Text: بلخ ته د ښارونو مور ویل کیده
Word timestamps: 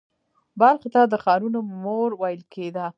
بلخ 0.59 0.83
ته 0.93 1.01
د 1.11 1.13
ښارونو 1.23 1.59
مور 1.83 2.09
ویل 2.21 2.41
کیده 2.53 2.85